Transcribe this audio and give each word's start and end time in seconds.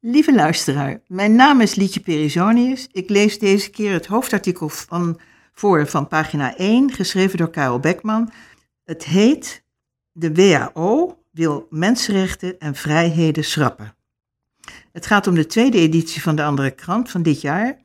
Lieve 0.00 0.34
luisteraar, 0.34 1.00
mijn 1.06 1.34
naam 1.34 1.60
is 1.60 1.74
Lietje 1.74 2.00
Perisonius. 2.00 2.88
Ik 2.92 3.08
lees 3.08 3.38
deze 3.38 3.70
keer 3.70 3.92
het 3.92 4.06
hoofdartikel 4.06 4.68
van, 4.68 5.20
voor 5.52 5.86
van 5.86 6.08
pagina 6.08 6.56
1, 6.56 6.92
geschreven 6.92 7.38
door 7.38 7.50
Karel 7.50 7.80
Beckman. 7.80 8.30
Het 8.84 9.04
heet 9.04 9.64
De 10.12 10.34
WHO 10.34 11.18
wil 11.30 11.66
mensenrechten 11.70 12.58
en 12.58 12.74
vrijheden 12.74 13.44
schrappen. 13.44 13.94
Het 14.92 15.06
gaat 15.06 15.26
om 15.26 15.34
de 15.34 15.46
tweede 15.46 15.78
editie 15.78 16.22
van 16.22 16.36
de 16.36 16.44
andere 16.44 16.70
krant 16.70 17.10
van 17.10 17.22
dit 17.22 17.40
jaar, 17.40 17.78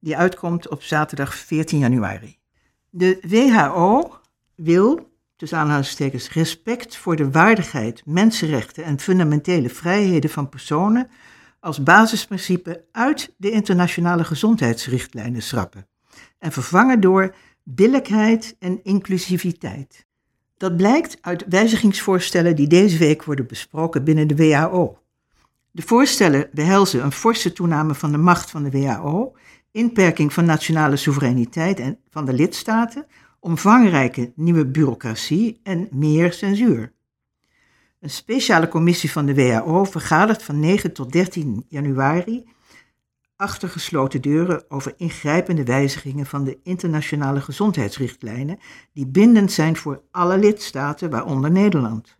die 0.00 0.16
uitkomt 0.16 0.68
op 0.68 0.82
zaterdag 0.82 1.34
14 1.34 1.78
januari. 1.78 2.36
De 2.90 3.18
WHO 3.28 4.20
wil, 4.54 5.10
tussen 5.36 5.58
aanhalingstekens, 5.58 6.32
respect 6.32 6.96
voor 6.96 7.16
de 7.16 7.30
waardigheid, 7.30 8.02
mensenrechten 8.04 8.84
en 8.84 9.00
fundamentele 9.00 9.68
vrijheden 9.68 10.30
van 10.30 10.48
personen 10.48 11.10
als 11.60 11.82
basisprincipe 11.82 12.84
uit 12.92 13.34
de 13.36 13.50
internationale 13.50 14.24
gezondheidsrichtlijnen 14.24 15.42
schrappen 15.42 15.86
en 16.38 16.52
vervangen 16.52 17.00
door 17.00 17.34
billijkheid 17.62 18.56
en 18.58 18.80
inclusiviteit. 18.82 20.06
Dat 20.56 20.76
blijkt 20.76 21.18
uit 21.20 21.44
wijzigingsvoorstellen 21.48 22.56
die 22.56 22.66
deze 22.66 22.98
week 22.98 23.24
worden 23.24 23.46
besproken 23.46 24.04
binnen 24.04 24.28
de 24.28 24.36
WHO. 24.36 24.98
De 25.70 25.82
voorstellen 25.82 26.48
behelzen 26.52 27.04
een 27.04 27.12
forse 27.12 27.52
toename 27.52 27.94
van 27.94 28.12
de 28.12 28.18
macht 28.18 28.50
van 28.50 28.62
de 28.62 28.70
WHO, 28.70 29.36
inperking 29.70 30.32
van 30.32 30.44
nationale 30.44 30.96
soevereiniteit 30.96 31.80
en 31.80 31.98
van 32.10 32.24
de 32.24 32.32
lidstaten, 32.32 33.06
omvangrijke 33.40 34.32
nieuwe 34.34 34.66
bureaucratie 34.66 35.60
en 35.62 35.88
meer 35.90 36.32
censuur. 36.32 36.92
Een 38.00 38.10
speciale 38.10 38.68
commissie 38.68 39.10
van 39.10 39.26
de 39.26 39.34
WHO 39.34 39.84
vergadert 39.84 40.42
van 40.42 40.60
9 40.60 40.92
tot 40.92 41.12
13 41.12 41.64
januari 41.68 42.44
achter 43.36 43.68
gesloten 43.68 44.20
deuren 44.20 44.70
over 44.70 44.94
ingrijpende 44.96 45.64
wijzigingen 45.64 46.26
van 46.26 46.44
de 46.44 46.58
internationale 46.62 47.40
gezondheidsrichtlijnen 47.40 48.58
die 48.92 49.06
bindend 49.06 49.52
zijn 49.52 49.76
voor 49.76 50.02
alle 50.10 50.38
lidstaten, 50.38 51.10
waaronder 51.10 51.50
Nederland. 51.50 52.16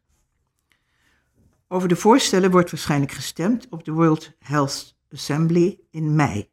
Over 1.69 1.89
de 1.89 1.97
voorstellen 1.97 2.51
wordt 2.51 2.71
waarschijnlijk 2.71 3.13
gestemd 3.13 3.67
op 3.71 3.85
de 3.85 3.93
World 3.93 4.33
Health 4.39 4.97
Assembly 5.13 5.79
in 5.91 6.15
mei. 6.15 6.51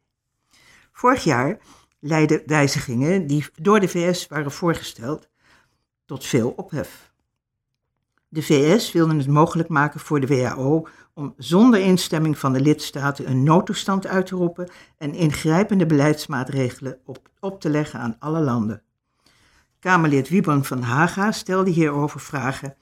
Vorig 0.91 1.23
jaar 1.23 1.57
leidden 1.99 2.41
wijzigingen 2.45 3.27
die 3.27 3.45
door 3.61 3.79
de 3.79 3.87
VS 3.87 4.27
waren 4.27 4.51
voorgesteld 4.51 5.29
tot 6.05 6.25
veel 6.25 6.49
ophef. 6.49 7.13
De 8.27 8.41
VS 8.41 8.91
wilde 8.91 9.15
het 9.15 9.27
mogelijk 9.27 9.69
maken 9.69 9.99
voor 9.99 10.19
de 10.19 10.27
WHO 10.27 10.87
om 11.13 11.33
zonder 11.37 11.79
instemming 11.79 12.37
van 12.37 12.53
de 12.53 12.61
lidstaten 12.61 13.29
een 13.29 13.43
noodtoestand 13.43 14.07
uit 14.07 14.25
te 14.25 14.35
roepen 14.35 14.69
en 14.97 15.13
ingrijpende 15.13 15.85
beleidsmaatregelen 15.85 16.99
op, 17.05 17.29
op 17.39 17.61
te 17.61 17.69
leggen 17.69 17.99
aan 17.99 18.15
alle 18.19 18.39
landen. 18.39 18.83
Kamerlid 19.79 20.29
Wiebren 20.29 20.65
van 20.65 20.81
Haga 20.81 21.31
stelde 21.31 21.69
hierover 21.69 22.19
vragen 22.19 22.75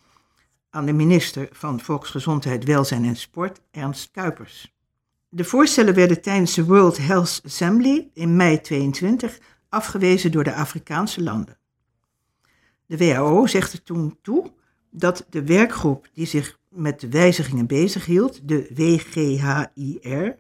aan 0.69 0.85
de 0.85 0.93
minister 0.93 1.49
van 1.51 1.79
Volksgezondheid, 1.79 2.63
Welzijn 2.63 3.05
en 3.05 3.15
Sport, 3.15 3.61
Ernst 3.71 4.11
Kuipers. 4.11 4.75
De 5.29 5.43
voorstellen 5.43 5.93
werden 5.93 6.21
tijdens 6.21 6.53
de 6.53 6.65
World 6.65 6.97
Health 6.97 7.41
Assembly 7.45 8.09
in 8.13 8.35
mei 8.35 8.61
22 8.61 9.39
afgewezen 9.69 10.31
door 10.31 10.43
de 10.43 10.53
Afrikaanse 10.53 11.23
landen. 11.23 11.57
De 12.85 12.97
WHO 12.97 13.47
zegt 13.47 13.73
er 13.73 13.83
toen 13.83 14.17
toe 14.21 14.51
dat 14.95 15.25
de 15.29 15.43
werkgroep 15.43 16.09
die 16.13 16.25
zich 16.25 16.59
met 16.69 16.99
de 16.99 17.09
wijzigingen 17.09 17.67
bezighield, 17.67 18.47
de 18.47 18.69
WGHIR, 18.75 20.37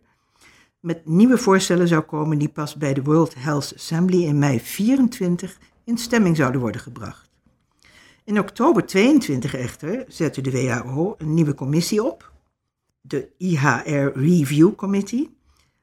met 0.79 1.05
nieuwe 1.05 1.37
voorstellen 1.37 1.87
zou 1.87 2.01
komen 2.01 2.37
die 2.37 2.49
pas 2.49 2.75
bij 2.75 2.93
de 2.93 3.03
World 3.03 3.35
Health 3.35 3.73
Assembly 3.75 4.23
in 4.23 4.39
mei 4.39 4.59
24 4.59 5.59
in 5.83 5.97
stemming 5.97 6.35
zouden 6.35 6.61
worden 6.61 6.81
gebracht. 6.81 7.29
In 8.23 8.39
oktober 8.39 8.85
22 8.85 9.55
echter 9.55 10.05
zette 10.07 10.41
de 10.41 10.51
WHO 10.51 11.15
een 11.17 11.33
nieuwe 11.33 11.53
commissie 11.53 12.03
op, 12.03 12.31
de 13.01 13.29
IHR 13.37 14.19
Review 14.19 14.75
Committee, 14.75 15.37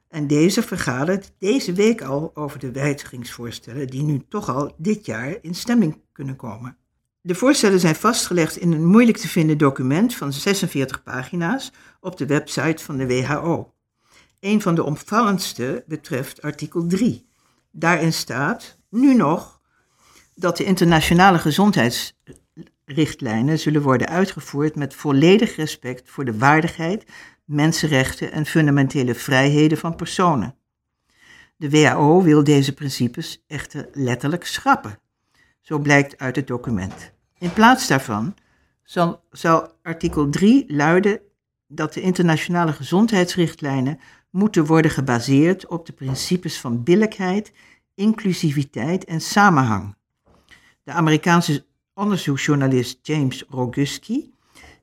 en 0.07 0.27
deze 0.27 0.61
vergadert 0.61 1.33
deze 1.37 1.73
week 1.73 2.01
al 2.01 2.31
over 2.33 2.59
de 2.59 2.71
wijzigingsvoorstellen 2.71 3.87
die 3.87 4.03
nu 4.03 4.21
toch 4.29 4.49
al 4.49 4.73
dit 4.77 5.05
jaar 5.05 5.37
in 5.41 5.55
stemming 5.55 6.01
kunnen 6.11 6.35
komen. 6.35 6.77
De 7.23 7.35
voorstellen 7.35 7.79
zijn 7.79 7.95
vastgelegd 7.95 8.57
in 8.57 8.71
een 8.71 8.85
moeilijk 8.85 9.17
te 9.17 9.27
vinden 9.27 9.57
document 9.57 10.15
van 10.15 10.33
46 10.33 11.03
pagina's 11.03 11.71
op 11.99 12.17
de 12.17 12.25
website 12.25 12.83
van 12.83 12.97
de 12.97 13.07
WHO. 13.07 13.73
Een 14.39 14.61
van 14.61 14.75
de 14.75 14.83
opvallendste 14.83 15.83
betreft 15.87 16.41
artikel 16.41 16.87
3. 16.87 17.29
Daarin 17.71 18.13
staat, 18.13 18.79
nu 18.89 19.13
nog, 19.13 19.61
dat 20.35 20.57
de 20.57 20.63
internationale 20.63 21.39
gezondheidsrichtlijnen 21.39 23.59
zullen 23.59 23.81
worden 23.81 24.07
uitgevoerd 24.07 24.75
met 24.75 24.93
volledig 24.93 25.55
respect 25.55 26.09
voor 26.09 26.25
de 26.25 26.37
waardigheid, 26.37 27.05
mensenrechten 27.45 28.31
en 28.31 28.45
fundamentele 28.45 29.15
vrijheden 29.15 29.77
van 29.77 29.95
personen. 29.95 30.55
De 31.57 31.69
WHO 31.69 32.21
wil 32.21 32.43
deze 32.43 32.73
principes 32.73 33.43
echter 33.47 33.89
letterlijk 33.93 34.45
schrappen. 34.45 35.00
Zo 35.61 35.79
blijkt 35.79 36.17
uit 36.17 36.35
het 36.35 36.47
document. 36.47 37.11
In 37.37 37.53
plaats 37.53 37.87
daarvan 37.87 38.35
zal, 38.83 39.23
zal 39.31 39.71
artikel 39.81 40.29
3 40.29 40.73
luiden 40.73 41.19
dat 41.67 41.93
de 41.93 42.01
internationale 42.01 42.73
gezondheidsrichtlijnen 42.73 43.99
moeten 44.29 44.65
worden 44.65 44.91
gebaseerd 44.91 45.67
op 45.67 45.85
de 45.85 45.93
principes 45.93 46.59
van 46.59 46.83
billijkheid, 46.83 47.51
inclusiviteit 47.95 49.05
en 49.05 49.21
samenhang. 49.21 49.95
De 50.83 50.91
Amerikaanse 50.91 51.65
onderzoeksjournalist 51.93 52.99
James 53.01 53.45
Roguski, 53.49 54.33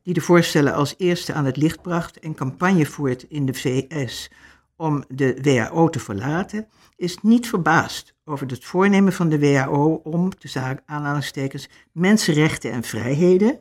die 0.02 0.14
de 0.14 0.20
voorstellen 0.20 0.74
als 0.74 0.94
eerste 0.98 1.32
aan 1.32 1.44
het 1.44 1.56
licht 1.56 1.82
bracht 1.82 2.18
en 2.18 2.34
campagne 2.34 2.86
voert 2.86 3.22
in 3.22 3.46
de 3.46 3.54
VS 3.54 4.30
om 4.78 5.04
de 5.08 5.38
WHO 5.42 5.88
te 5.88 5.98
verlaten, 5.98 6.68
is 6.96 7.18
niet 7.22 7.48
verbaasd 7.48 8.14
over 8.24 8.46
het 8.46 8.64
voornemen 8.64 9.12
van 9.12 9.28
de 9.28 9.38
WHO 9.38 10.00
om, 10.04 10.30
zaak 10.38 10.82
aanhalingstekens, 10.86 11.68
mensenrechten 11.92 12.70
en 12.70 12.82
vrijheden 12.82 13.60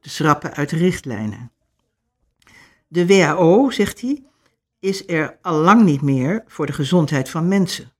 te 0.00 0.08
schrappen 0.08 0.54
uit 0.54 0.70
de 0.70 0.76
richtlijnen. 0.76 1.52
De 2.88 3.06
WHO, 3.06 3.70
zegt 3.70 4.00
hij, 4.00 4.22
is 4.78 5.08
er 5.08 5.38
al 5.42 5.58
lang 5.58 5.84
niet 5.84 6.02
meer 6.02 6.44
voor 6.46 6.66
de 6.66 6.72
gezondheid 6.72 7.28
van 7.28 7.48
mensen. 7.48 7.92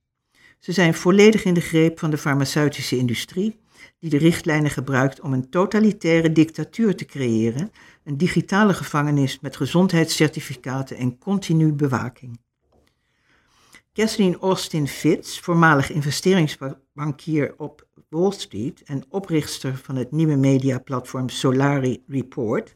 Ze 0.59 0.71
zijn 0.71 0.93
volledig 0.93 1.43
in 1.43 1.53
de 1.53 1.61
greep 1.61 1.99
van 1.99 2.09
de 2.09 2.17
farmaceutische 2.17 2.97
industrie, 2.97 3.59
die 3.99 4.09
de 4.09 4.17
richtlijnen 4.17 4.71
gebruikt 4.71 5.21
om 5.21 5.33
een 5.33 5.49
totalitaire 5.49 6.31
dictatuur 6.31 6.95
te 6.95 7.05
creëren, 7.05 7.71
een 8.03 8.17
digitale 8.17 8.73
gevangenis 8.73 9.39
met 9.39 9.55
gezondheidscertificaten 9.55 10.97
en 10.97 11.17
continu 11.17 11.73
bewaking. 11.73 12.39
Kathleen 13.93 14.37
Austin 14.39 14.87
Fitz, 14.87 15.39
voormalig 15.39 15.91
investeringsbankier 15.91 17.53
op 17.57 17.87
Wall 18.09 18.31
Street 18.31 18.83
en 18.83 19.03
oprichter 19.09 19.77
van 19.77 19.95
het 19.95 20.11
nieuwe 20.11 20.35
mediaplatform 20.35 21.29
Solari 21.29 22.03
Report, 22.07 22.75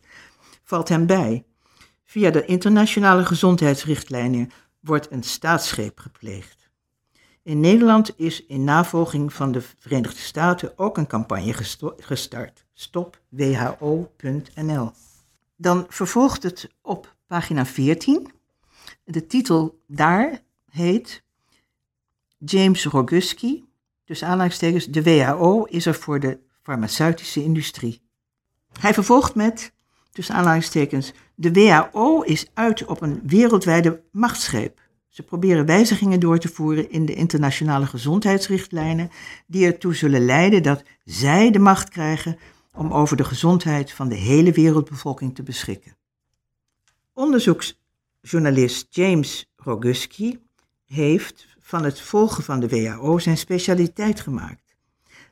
valt 0.64 0.90
hem 0.90 1.06
bij. 1.06 1.46
Via 2.06 2.30
de 2.30 2.46
internationale 2.46 3.26
gezondheidsrichtlijnen 3.26 4.52
wordt 4.80 5.12
een 5.12 5.24
staatsgreep 5.24 6.00
gepleegd. 6.00 6.61
In 7.44 7.60
Nederland 7.60 8.14
is 8.16 8.46
in 8.46 8.64
navolging 8.64 9.34
van 9.34 9.52
de 9.52 9.62
Verenigde 9.62 10.20
Staten 10.20 10.78
ook 10.78 10.98
een 10.98 11.08
campagne 11.08 11.54
gestart. 11.98 12.66
Stopwho.nl. 12.74 13.72
Dan 15.56 15.86
vervolgt 15.90 16.44
het 16.44 16.70
op 16.82 17.16
pagina 17.28 17.66
14. 17.66 18.32
De 19.04 19.28
titel 19.28 19.82
daar 19.88 20.42
heet 20.70 21.24
James 22.38 22.86
Roguski, 22.86 23.66
dus 24.06 24.24
aanhalingstekens, 24.24 24.86
de 24.86 25.04
WHO 25.04 25.64
is 25.64 25.86
er 25.86 25.96
voor 25.96 26.20
de 26.20 26.40
farmaceutische 26.62 27.44
industrie. 27.44 28.02
Hij 28.80 28.94
vervolgt 28.94 29.36
met, 29.36 29.74
tussen 30.12 30.36
aanhalingstekens, 30.36 31.14
de 31.36 31.52
WHO 31.52 32.22
is 32.22 32.46
uit 32.54 32.86
op 32.86 33.02
een 33.02 33.22
wereldwijde 33.24 34.04
machtsgreep. 34.12 34.80
Ze 35.12 35.24
proberen 35.24 35.66
wijzigingen 35.66 36.20
door 36.20 36.38
te 36.38 36.48
voeren 36.48 36.92
in 36.92 37.06
de 37.06 37.14
internationale 37.14 37.86
gezondheidsrichtlijnen, 37.86 39.10
die 39.48 39.66
ertoe 39.66 39.96
zullen 39.96 40.26
leiden 40.26 40.64
dat 40.64 40.84
zij 41.04 41.52
de 41.52 41.60
macht 41.60 41.90
krijgen 41.90 42.38
om 42.74 42.94
over 42.94 43.18
de 43.18 43.24
gezondheid 43.24 43.92
van 43.92 44.10
de 44.10 44.16
hele 44.16 44.52
wereldbevolking 44.52 45.36
te 45.36 45.44
beschikken. 45.44 45.98
Onderzoeksjournalist 47.14 48.88
James 48.90 49.52
Roguski 49.56 50.40
heeft 50.86 51.48
van 51.60 51.84
het 51.84 52.02
volgen 52.02 52.44
van 52.44 52.60
de 52.60 52.68
WHO 52.68 53.20
zijn 53.20 53.38
specialiteit 53.38 54.20
gemaakt. 54.20 54.76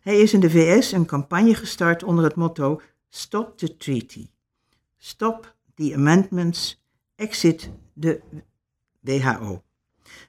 Hij 0.01 0.19
is 0.19 0.33
in 0.33 0.39
de 0.39 0.49
VS 0.49 0.91
een 0.91 1.05
campagne 1.05 1.55
gestart 1.55 2.03
onder 2.03 2.23
het 2.23 2.35
motto 2.35 2.81
Stop 3.09 3.57
the 3.57 3.77
Treaty. 3.77 4.27
Stop 4.97 5.55
the 5.75 5.93
Amendments 5.95 6.83
exit 7.15 7.71
de 7.93 8.21
WHO. 8.99 9.63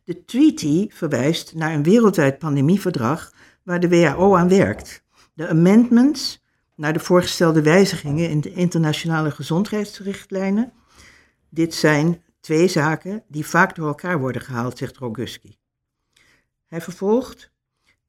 De 0.04 0.24
treaty 0.24 0.88
verwijst 0.90 1.54
naar 1.54 1.74
een 1.74 1.82
wereldwijd 1.82 2.38
pandemieverdrag 2.38 3.32
waar 3.62 3.80
de 3.80 3.88
WHO 3.88 4.36
aan 4.36 4.48
werkt. 4.48 5.02
De 5.34 5.48
amendments 5.48 6.44
naar 6.76 6.92
de 6.92 6.98
voorgestelde 6.98 7.62
wijzigingen 7.62 8.28
in 8.28 8.40
de 8.40 8.52
internationale 8.52 9.30
gezondheidsrichtlijnen. 9.30 10.72
Dit 11.48 11.74
zijn 11.74 12.22
twee 12.40 12.68
zaken 12.68 13.22
die 13.28 13.46
vaak 13.46 13.74
door 13.74 13.86
elkaar 13.86 14.18
worden 14.18 14.42
gehaald, 14.42 14.78
zegt 14.78 14.96
Roguski. 14.96 15.58
Hij 16.66 16.80
vervolgt: 16.80 17.50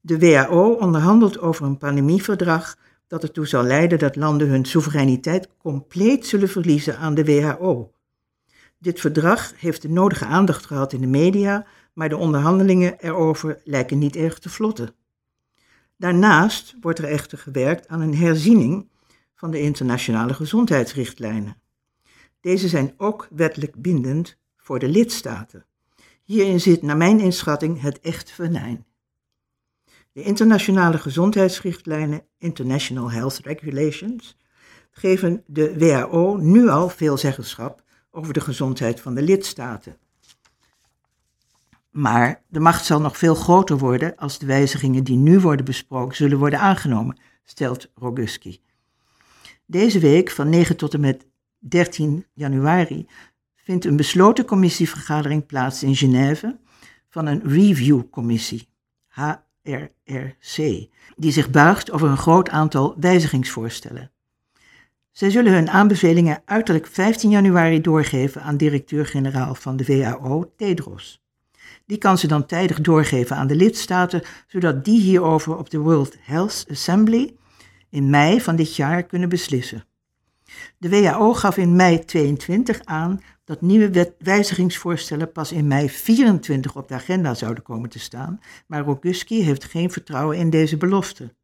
De 0.00 0.18
WHO 0.18 0.72
onderhandelt 0.72 1.38
over 1.38 1.66
een 1.66 1.78
pandemieverdrag 1.78 2.76
dat 3.06 3.22
ertoe 3.22 3.46
zal 3.46 3.62
leiden 3.62 3.98
dat 3.98 4.16
landen 4.16 4.48
hun 4.48 4.64
soevereiniteit 4.64 5.48
compleet 5.58 6.26
zullen 6.26 6.48
verliezen 6.48 6.98
aan 6.98 7.14
de 7.14 7.24
WHO. 7.24 7.92
Dit 8.82 9.00
verdrag 9.00 9.60
heeft 9.60 9.82
de 9.82 9.88
nodige 9.88 10.24
aandacht 10.24 10.66
gehad 10.66 10.92
in 10.92 11.00
de 11.00 11.06
media, 11.06 11.66
maar 11.92 12.08
de 12.08 12.16
onderhandelingen 12.16 12.98
erover 12.98 13.60
lijken 13.64 13.98
niet 13.98 14.16
erg 14.16 14.38
te 14.38 14.48
vlotten. 14.48 14.94
Daarnaast 15.96 16.76
wordt 16.80 16.98
er 16.98 17.04
echter 17.04 17.38
gewerkt 17.38 17.88
aan 17.88 18.00
een 18.00 18.14
herziening 18.14 18.88
van 19.34 19.50
de 19.50 19.60
internationale 19.60 20.34
gezondheidsrichtlijnen. 20.34 21.56
Deze 22.40 22.68
zijn 22.68 22.94
ook 22.96 23.28
wettelijk 23.30 23.82
bindend 23.82 24.38
voor 24.56 24.78
de 24.78 24.88
lidstaten. 24.88 25.64
Hierin 26.22 26.60
zit 26.60 26.82
naar 26.82 26.96
mijn 26.96 27.20
inschatting 27.20 27.80
het 27.80 28.00
echt 28.00 28.30
venijn. 28.30 28.86
De 30.12 30.22
internationale 30.22 30.98
gezondheidsrichtlijnen, 30.98 32.22
International 32.38 33.10
Health 33.10 33.38
Regulations, 33.38 34.36
geven 34.90 35.42
de 35.46 35.78
WHO 35.78 36.36
nu 36.36 36.68
al 36.68 36.88
veel 36.88 37.16
zeggenschap 37.16 37.82
over 38.12 38.32
de 38.32 38.40
gezondheid 38.40 39.00
van 39.00 39.14
de 39.14 39.22
lidstaten. 39.22 39.96
Maar 41.90 42.42
de 42.48 42.60
macht 42.60 42.84
zal 42.84 43.00
nog 43.00 43.18
veel 43.18 43.34
groter 43.34 43.78
worden 43.78 44.16
als 44.16 44.38
de 44.38 44.46
wijzigingen 44.46 45.04
die 45.04 45.16
nu 45.16 45.40
worden 45.40 45.64
besproken 45.64 46.16
zullen 46.16 46.38
worden 46.38 46.60
aangenomen, 46.60 47.18
stelt 47.44 47.90
Roguski. 47.94 48.60
Deze 49.66 49.98
week, 49.98 50.30
van 50.30 50.48
9 50.48 50.76
tot 50.76 50.94
en 50.94 51.00
met 51.00 51.26
13 51.58 52.26
januari, 52.32 53.06
vindt 53.54 53.84
een 53.84 53.96
besloten 53.96 54.44
commissievergadering 54.44 55.46
plaats 55.46 55.82
in 55.82 55.96
Genève 55.96 56.58
van 57.08 57.26
een 57.26 57.42
review-commissie, 57.44 58.68
HRRC, 59.08 60.56
die 61.16 61.32
zich 61.32 61.50
buigt 61.50 61.90
over 61.90 62.08
een 62.08 62.16
groot 62.16 62.48
aantal 62.48 62.96
wijzigingsvoorstellen. 63.00 64.10
Zij 65.12 65.30
zullen 65.30 65.52
hun 65.52 65.70
aanbevelingen 65.70 66.42
uiterlijk 66.44 66.86
15 66.86 67.30
januari 67.30 67.80
doorgeven 67.80 68.42
aan 68.42 68.56
directeur-generaal 68.56 69.54
van 69.54 69.76
de 69.76 69.84
WHO, 69.84 70.52
Tedros. 70.56 71.22
Die 71.86 71.98
kan 71.98 72.18
ze 72.18 72.26
dan 72.26 72.46
tijdig 72.46 72.80
doorgeven 72.80 73.36
aan 73.36 73.46
de 73.46 73.56
lidstaten, 73.56 74.22
zodat 74.46 74.84
die 74.84 75.00
hierover 75.00 75.56
op 75.56 75.70
de 75.70 75.78
World 75.78 76.16
Health 76.20 76.64
Assembly 76.70 77.34
in 77.90 78.10
mei 78.10 78.40
van 78.40 78.56
dit 78.56 78.76
jaar 78.76 79.02
kunnen 79.02 79.28
beslissen. 79.28 79.84
De 80.78 80.88
WHO 80.88 81.34
gaf 81.34 81.56
in 81.56 81.76
mei 81.76 82.04
22 82.04 82.80
aan 82.84 83.20
dat 83.44 83.60
nieuwe 83.60 84.14
wijzigingsvoorstellen 84.18 85.32
pas 85.32 85.52
in 85.52 85.66
mei 85.66 85.90
24 85.90 86.76
op 86.76 86.88
de 86.88 86.94
agenda 86.94 87.34
zouden 87.34 87.62
komen 87.62 87.88
te 87.88 87.98
staan, 87.98 88.40
maar 88.66 88.84
Roguski 88.84 89.42
heeft 89.42 89.64
geen 89.64 89.90
vertrouwen 89.90 90.36
in 90.36 90.50
deze 90.50 90.76
belofte. 90.76 91.34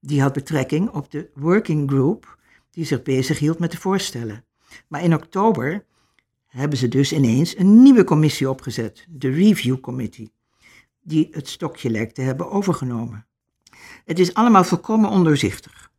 Die 0.00 0.22
had 0.22 0.32
betrekking 0.32 0.90
op 0.90 1.10
de 1.10 1.30
working 1.34 1.90
group 1.90 2.36
die 2.76 2.84
zich 2.84 3.02
bezighield 3.02 3.58
met 3.58 3.70
de 3.70 3.76
voorstellen. 3.76 4.44
Maar 4.88 5.02
in 5.02 5.14
oktober 5.14 5.84
hebben 6.46 6.78
ze 6.78 6.88
dus 6.88 7.12
ineens 7.12 7.58
een 7.58 7.82
nieuwe 7.82 8.04
commissie 8.04 8.50
opgezet, 8.50 9.06
de 9.08 9.30
Review 9.30 9.80
Committee, 9.80 10.32
die 11.02 11.28
het 11.30 11.48
stokje 11.48 11.90
lijkt 11.90 12.14
te 12.14 12.20
hebben 12.20 12.50
overgenomen. 12.50 13.26
Het 14.04 14.18
is 14.18 14.34
allemaal 14.34 14.64
volkomen 14.64 15.10
ondoorzichtig. 15.10 15.90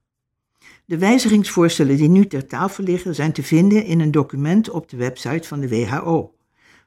De 0.85 0.97
wijzigingsvoorstellen 0.97 1.97
die 1.97 2.09
nu 2.09 2.27
ter 2.27 2.47
tafel 2.47 2.83
liggen 2.83 3.15
zijn 3.15 3.31
te 3.31 3.44
vinden 3.44 3.85
in 3.85 4.00
een 4.00 4.12
document 4.12 4.69
op 4.69 4.89
de 4.89 4.97
website 4.97 5.47
van 5.47 5.59
de 5.59 5.69
WHO, 5.69 6.35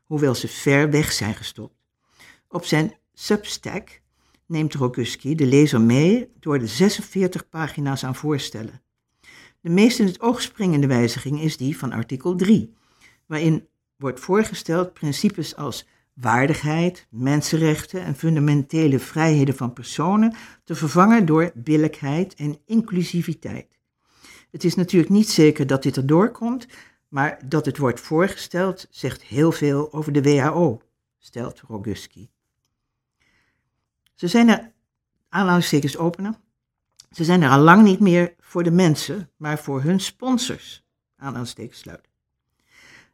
hoewel 0.05 0.35
ze 0.35 0.49
ver 0.49 0.91
weg 0.91 1.13
zijn 1.13 1.35
gestopt. 1.35 1.75
Op 2.49 2.65
zijn 2.65 2.95
Substack 3.15 4.01
neemt 4.47 4.75
Roguski 4.75 5.35
de 5.35 5.47
lezer 5.47 5.81
mee 5.81 6.33
door 6.41 6.59
de 6.59 6.67
46 6.67 7.49
pagina's 7.49 8.05
aan 8.05 8.15
voorstellen. 8.15 8.83
De 9.61 9.71
meest 9.71 9.99
in 9.99 10.07
het 10.07 10.21
oog 10.21 10.43
springende 10.43 10.87
wijziging 10.87 11.41
is 11.41 11.57
die 11.57 11.79
van 11.79 11.93
artikel 11.93 12.37
3, 12.37 12.75
waarin 13.27 13.69
wordt 13.97 14.21
voorgesteld 14.21 14.93
principes 14.93 15.57
als 15.57 15.87
waardigheid, 16.15 17.07
mensenrechten 17.11 18.03
en 18.03 18.15
fundamentele 18.15 18.99
vrijheden 18.99 19.57
van 19.57 19.73
personen 19.73 20.35
te 20.65 20.75
vervangen 20.75 21.27
door 21.27 21.53
billijkheid 21.55 22.35
en 22.35 22.59
inclusiviteit. 22.67 23.79
Het 24.51 24.65
is 24.65 24.75
natuurlijk 24.75 25.13
niet 25.13 25.29
zeker 25.29 25.67
dat 25.67 25.83
dit 25.83 25.97
erdoor 25.97 26.31
komt, 26.31 26.67
maar 27.09 27.39
dat 27.49 27.67
het 27.67 27.79
wordt 27.79 28.01
voorgesteld 28.01 28.87
zegt 28.91 29.23
heel 29.23 29.53
veel 29.53 29.93
over 29.93 30.13
de 30.13 30.23
WHO, 30.23 30.83
stelt 31.19 31.61
Roguski. 31.61 32.31
Ze 34.15 34.29
zijn 34.29 34.49
er, 34.49 34.73
aanhalingstekens 35.29 35.97
openen, 35.97 36.37
ze 37.11 37.25
zijn 37.25 37.43
er 37.43 37.51
al 37.51 37.59
lang 37.59 37.83
niet 37.83 38.01
meer 38.01 38.35
voor 38.39 38.63
de 38.63 38.71
mensen, 38.71 39.31
maar 39.37 39.59
voor 39.59 39.83
hun 39.83 40.01
sponsors, 40.01 40.85
aanhalingstekens 41.17 41.79
sluiten. 41.79 42.11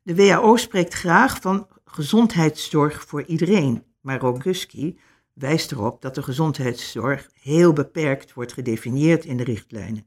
De 0.03 0.15
WHO 0.15 0.57
spreekt 0.57 0.95
graag 0.95 1.41
van 1.41 1.69
gezondheidszorg 1.85 3.05
voor 3.05 3.23
iedereen, 3.23 3.85
maar 4.01 4.21
Roguski 4.21 4.99
wijst 5.33 5.73
erop 5.73 6.03
dat 6.03 6.15
de 6.15 6.23
gezondheidszorg 6.23 7.31
heel 7.33 7.73
beperkt 7.73 8.33
wordt 8.33 8.53
gedefinieerd 8.53 9.25
in 9.25 9.37
de 9.37 9.45
richtlijnen. 9.45 10.07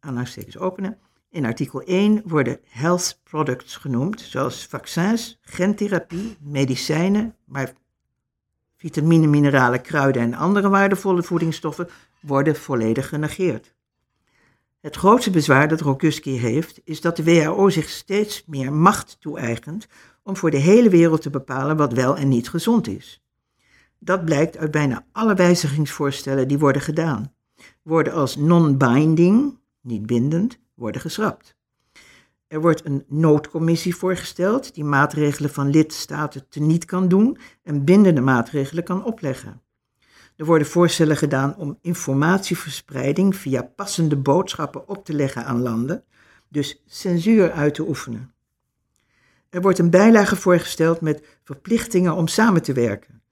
Aanhalingstekens 0.00 0.58
openen. 0.58 0.98
In 1.30 1.44
artikel 1.44 1.82
1 1.82 2.22
worden 2.24 2.60
health 2.68 3.20
products 3.22 3.76
genoemd, 3.76 4.20
zoals 4.20 4.66
vaccins, 4.66 5.38
gentherapie, 5.40 6.36
medicijnen, 6.40 7.36
maar 7.44 7.72
vitamine, 8.76 9.26
mineralen, 9.26 9.82
kruiden 9.82 10.22
en 10.22 10.34
andere 10.34 10.68
waardevolle 10.68 11.22
voedingsstoffen 11.22 11.88
worden 12.26 12.56
volledig 12.56 13.08
genegeerd. 13.08 13.74
Het 14.80 14.96
grootste 14.96 15.30
bezwaar 15.30 15.68
dat 15.68 15.80
Rokuski 15.80 16.38
heeft, 16.38 16.80
is 16.84 17.00
dat 17.00 17.16
de 17.16 17.24
WHO 17.24 17.68
zich 17.68 17.88
steeds 17.88 18.44
meer 18.46 18.72
macht 18.72 19.16
toe-eigent 19.20 19.86
om 20.22 20.36
voor 20.36 20.50
de 20.50 20.56
hele 20.56 20.88
wereld 20.88 21.22
te 21.22 21.30
bepalen 21.30 21.76
wat 21.76 21.92
wel 21.92 22.16
en 22.16 22.28
niet 22.28 22.48
gezond 22.48 22.86
is. 22.86 23.22
Dat 23.98 24.24
blijkt 24.24 24.56
uit 24.56 24.70
bijna 24.70 25.06
alle 25.12 25.34
wijzigingsvoorstellen 25.34 26.48
die 26.48 26.58
worden 26.58 26.82
gedaan. 26.82 27.34
Woorden 27.82 28.12
als 28.12 28.36
non-binding, 28.36 29.58
niet 29.80 30.06
bindend, 30.06 30.58
worden 30.74 31.00
geschrapt. 31.00 31.56
Er 32.46 32.60
wordt 32.60 32.84
een 32.84 33.04
noodcommissie 33.08 33.96
voorgesteld 33.96 34.74
die 34.74 34.84
maatregelen 34.84 35.50
van 35.50 35.70
lidstaten 35.70 36.48
teniet 36.48 36.84
kan 36.84 37.08
doen 37.08 37.38
en 37.62 37.84
bindende 37.84 38.20
maatregelen 38.20 38.84
kan 38.84 39.04
opleggen. 39.04 39.62
Er 40.36 40.44
worden 40.44 40.66
voorstellen 40.66 41.16
gedaan 41.16 41.56
om 41.56 41.78
informatieverspreiding 41.80 43.36
via 43.36 43.62
passende 43.62 44.16
boodschappen 44.16 44.88
op 44.88 45.04
te 45.04 45.12
leggen 45.12 45.44
aan 45.44 45.62
landen, 45.62 46.04
dus 46.48 46.82
censuur 46.86 47.52
uit 47.52 47.74
te 47.74 47.88
oefenen. 47.88 48.32
Er 49.50 49.60
wordt 49.60 49.78
een 49.78 49.90
bijlage 49.90 50.36
voorgesteld 50.36 51.00
met 51.00 51.38
verplichtingen 51.42 52.14
om 52.14 52.28
samen 52.28 52.62
te 52.62 52.72
werken. 52.72 53.22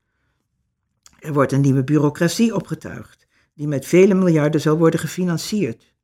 Er 1.18 1.32
wordt 1.32 1.52
een 1.52 1.60
nieuwe 1.60 1.84
bureaucratie 1.84 2.54
opgetuigd, 2.54 3.26
die 3.54 3.68
met 3.68 3.86
vele 3.86 4.14
miljarden 4.14 4.60
zal 4.60 4.78
worden 4.78 5.00
gefinancierd. 5.00 5.94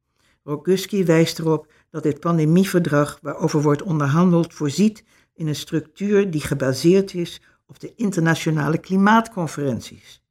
Roguski 0.44 1.04
wijst 1.04 1.38
erop 1.38 1.72
dat 1.90 2.02
dit 2.02 2.20
pandemieverdrag 2.20 3.18
waarover 3.22 3.62
wordt 3.62 3.82
onderhandeld 3.82 4.54
voorziet 4.54 5.04
in 5.34 5.46
een 5.46 5.54
structuur 5.54 6.30
die 6.30 6.40
gebaseerd 6.40 7.14
is 7.14 7.42
op 7.66 7.80
de 7.80 7.94
internationale 7.94 8.78
klimaatconferenties. 8.78 10.22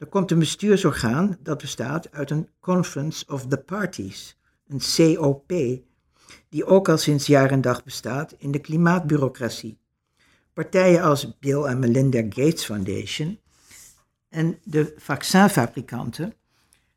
Er 0.00 0.06
komt 0.06 0.30
een 0.30 0.38
bestuursorgaan 0.38 1.36
dat 1.40 1.60
bestaat 1.60 2.12
uit 2.12 2.30
een 2.30 2.48
Conference 2.60 3.24
of 3.28 3.46
the 3.46 3.56
Parties, 3.56 4.38
een 4.68 5.16
COP, 5.16 5.52
die 6.48 6.64
ook 6.64 6.88
al 6.88 6.98
sinds 6.98 7.26
jaar 7.26 7.50
en 7.50 7.60
dag 7.60 7.84
bestaat 7.84 8.34
in 8.38 8.50
de 8.50 8.58
klimaatbureaucratie. 8.58 9.78
Partijen 10.52 11.02
als 11.02 11.38
Bill 11.38 11.62
en 11.62 11.78
Melinda 11.78 12.18
Gates 12.18 12.64
Foundation 12.64 13.38
en 14.28 14.58
de 14.64 14.94
vaccinfabrikanten, 14.96 16.34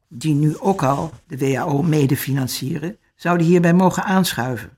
die 0.08 0.34
nu 0.34 0.58
ook 0.58 0.84
al 0.84 1.12
de 1.28 1.38
WHO 1.38 1.82
mede 1.82 2.18
financieren, 2.18 2.98
zouden 3.16 3.48
hierbij 3.48 3.74
mogen 3.74 4.04
aanschuiven. 4.04 4.78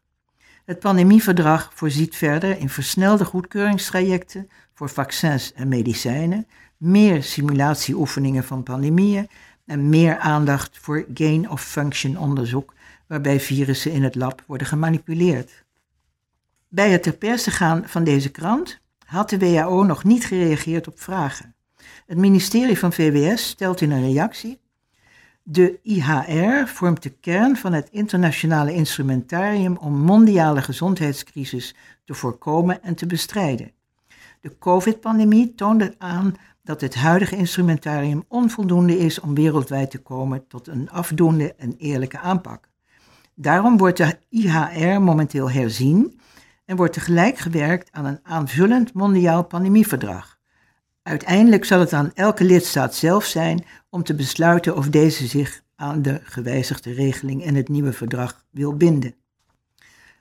Het 0.63 0.79
pandemieverdrag 0.79 1.71
voorziet 1.73 2.15
verder 2.15 2.57
in 2.57 2.69
versnelde 2.69 3.25
goedkeuringstrajecten 3.25 4.49
voor 4.73 4.89
vaccins 4.89 5.53
en 5.53 5.67
medicijnen 5.67 6.47
meer 6.85 7.23
simulatieoefeningen 7.23 8.43
van 8.43 8.63
pandemieën 8.63 9.29
en 9.65 9.89
meer 9.89 10.17
aandacht 10.17 10.77
voor 10.77 11.05
gain-of-function 11.13 12.17
onderzoek, 12.17 12.73
waarbij 13.07 13.39
virussen 13.39 13.91
in 13.91 14.03
het 14.03 14.15
lab 14.15 14.43
worden 14.47 14.67
gemanipuleerd. 14.67 15.63
Bij 16.67 16.89
het 16.89 17.03
ter 17.03 17.13
perse 17.13 17.51
gaan 17.51 17.83
van 17.87 18.03
deze 18.03 18.31
krant 18.31 18.79
had 19.05 19.29
de 19.29 19.39
WHO 19.39 19.83
nog 19.83 20.03
niet 20.03 20.25
gereageerd 20.25 20.87
op 20.87 20.99
vragen. 20.99 21.55
Het 22.05 22.17
ministerie 22.17 22.79
van 22.79 22.93
VWS 22.93 23.47
stelt 23.47 23.81
in 23.81 23.91
een 23.91 24.05
reactie: 24.05 24.59
De 25.43 25.79
IHR 25.83 26.67
vormt 26.67 27.03
de 27.03 27.09
kern 27.09 27.57
van 27.57 27.73
het 27.73 27.89
internationale 27.91 28.73
instrumentarium 28.73 29.77
om 29.77 29.93
mondiale 29.93 30.61
gezondheidscrisis 30.61 31.75
te 32.03 32.13
voorkomen 32.13 32.83
en 32.83 32.95
te 32.95 33.05
bestrijden. 33.05 33.71
De 34.41 34.57
COVID-pandemie 34.57 35.55
toonde 35.55 35.95
aan 35.97 36.35
dat 36.65 36.81
het 36.81 36.95
huidige 36.95 37.35
instrumentarium 37.35 38.25
onvoldoende 38.27 38.97
is 38.97 39.19
om 39.19 39.35
wereldwijd 39.35 39.91
te 39.91 39.97
komen 39.97 40.47
tot 40.47 40.67
een 40.67 40.89
afdoende 40.89 41.55
en 41.55 41.75
eerlijke 41.77 42.19
aanpak. 42.19 42.69
Daarom 43.35 43.77
wordt 43.77 43.97
de 43.97 44.17
IHR 44.29 45.01
momenteel 45.01 45.51
herzien 45.51 46.19
en 46.65 46.75
wordt 46.75 46.93
tegelijk 46.93 47.37
gewerkt 47.37 47.91
aan 47.91 48.05
een 48.05 48.19
aanvullend 48.23 48.93
mondiaal 48.93 49.43
pandemieverdrag. 49.43 50.37
Uiteindelijk 51.03 51.65
zal 51.65 51.79
het 51.79 51.93
aan 51.93 52.11
elke 52.13 52.43
lidstaat 52.43 52.95
zelf 52.95 53.25
zijn 53.25 53.65
om 53.89 54.03
te 54.03 54.15
besluiten 54.15 54.75
of 54.75 54.89
deze 54.89 55.27
zich 55.27 55.63
aan 55.75 56.01
de 56.01 56.19
gewijzigde 56.23 56.93
regeling 56.93 57.43
en 57.43 57.55
het 57.55 57.69
nieuwe 57.69 57.93
verdrag 57.93 58.45
wil 58.51 58.77
binden. 58.77 59.15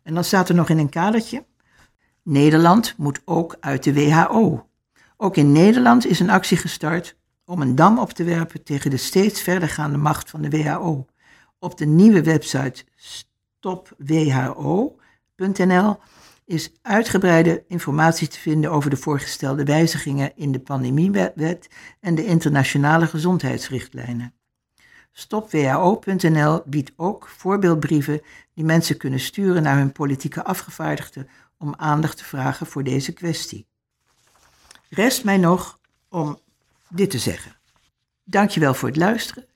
En 0.02 0.14
dan 0.14 0.24
staat 0.24 0.48
er 0.48 0.54
nog 0.54 0.68
in 0.68 0.78
een 0.78 0.88
kadertje: 0.88 1.44
Nederland 2.22 2.94
moet 2.96 3.20
ook 3.24 3.56
uit 3.60 3.82
de 3.82 3.94
WHO. 3.94 4.66
Ook 5.16 5.36
in 5.36 5.52
Nederland 5.52 6.06
is 6.06 6.20
een 6.20 6.30
actie 6.30 6.56
gestart 6.56 7.16
om 7.44 7.60
een 7.60 7.74
dam 7.74 7.98
op 7.98 8.10
te 8.10 8.24
werpen 8.24 8.62
tegen 8.62 8.90
de 8.90 8.96
steeds 8.96 9.42
verdergaande 9.42 9.98
macht 9.98 10.30
van 10.30 10.42
de 10.42 10.50
WHO. 10.50 11.06
Op 11.58 11.78
de 11.78 11.86
nieuwe 11.86 12.22
website 12.22 12.84
stopwho.nl 13.60 14.98
is 16.46 16.72
uitgebreide 16.82 17.64
informatie 17.68 18.28
te 18.28 18.38
vinden 18.38 18.70
over 18.70 18.90
de 18.90 18.96
voorgestelde 18.96 19.64
wijzigingen 19.64 20.32
in 20.36 20.52
de 20.52 20.60
pandemiewet 20.60 21.68
en 22.00 22.14
de 22.14 22.24
internationale 22.24 23.06
gezondheidsrichtlijnen. 23.06 24.34
StopWHO.nl 25.12 26.62
biedt 26.66 26.92
ook 26.96 27.28
voorbeeldbrieven 27.28 28.20
die 28.54 28.64
mensen 28.64 28.96
kunnen 28.96 29.20
sturen 29.20 29.62
naar 29.62 29.76
hun 29.76 29.92
politieke 29.92 30.44
afgevaardigden 30.44 31.28
om 31.58 31.74
aandacht 31.76 32.16
te 32.16 32.24
vragen 32.24 32.66
voor 32.66 32.84
deze 32.84 33.12
kwestie. 33.12 33.66
Rest 34.94 35.24
mij 35.24 35.36
nog 35.36 35.78
om 36.08 36.38
dit 36.88 37.10
te 37.10 37.18
zeggen. 37.18 37.56
Dankjewel 38.24 38.74
voor 38.74 38.88
het 38.88 38.96
luisteren. 38.96 39.46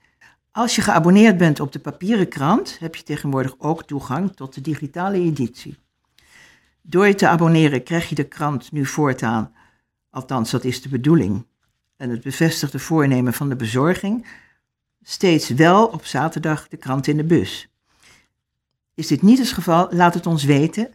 Als 0.51 0.75
je 0.75 0.83
geabonneerd 0.83 1.37
bent 1.37 1.61
op 1.61 1.73
de 1.73 1.79
papieren 1.79 2.29
krant, 2.29 2.79
heb 2.79 2.95
je 2.95 3.03
tegenwoordig 3.03 3.55
ook 3.59 3.85
toegang 3.85 4.37
tot 4.37 4.55
de 4.55 4.61
digitale 4.61 5.17
editie. 5.17 5.79
Door 6.83 7.07
je 7.07 7.15
te 7.15 7.29
abonneren 7.29 7.83
krijg 7.83 8.09
je 8.09 8.15
de 8.15 8.25
krant 8.25 8.73
nu 8.73 8.87
voortaan, 8.87 9.53
althans 10.11 10.51
dat 10.51 10.65
is 10.65 10.83
de 10.83 10.89
bedoeling, 10.89 11.47
en 11.97 12.11
het 12.11 12.23
bevestigde 12.23 12.79
voornemen 12.79 13.33
van 13.33 13.49
de 13.49 13.57
bezorging, 13.57 14.27
steeds 15.03 15.49
wel 15.49 15.87
op 15.87 16.05
zaterdag 16.05 16.69
de 16.69 16.77
krant 16.77 17.07
in 17.07 17.17
de 17.17 17.25
bus. 17.25 17.69
Is 18.95 19.07
dit 19.07 19.23
niet 19.23 19.39
het 19.39 19.53
geval, 19.53 19.89
laat 19.91 20.15
het 20.15 20.27
ons 20.27 20.45
weten. 20.45 20.95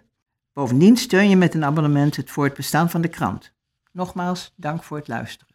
Bovendien 0.54 0.98
steun 0.98 1.30
je 1.30 1.36
met 1.36 1.54
een 1.54 1.66
abonnement 1.66 2.16
het 2.16 2.32
voortbestaan 2.32 2.90
van 2.90 3.02
de 3.02 3.08
krant. 3.08 3.54
Nogmaals, 3.94 4.54
dank 4.56 4.84
voor 4.84 4.98
het 4.98 5.08
luisteren. 5.08 5.53